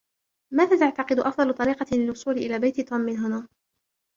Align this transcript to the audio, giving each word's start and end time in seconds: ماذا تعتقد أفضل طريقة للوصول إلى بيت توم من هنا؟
ماذا 0.53 0.79
تعتقد 0.79 1.19
أفضل 1.19 1.53
طريقة 1.53 1.95
للوصول 1.95 2.37
إلى 2.37 2.59
بيت 2.59 2.81
توم 2.81 3.01
من 3.01 3.17
هنا؟ 3.17 3.47